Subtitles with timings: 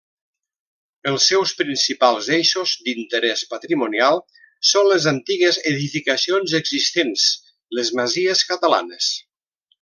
[1.09, 4.17] Els seus principals eixos d’interès patrimonial
[4.71, 7.27] són les antigues edificacions existents:
[7.81, 9.13] les masies catalanes.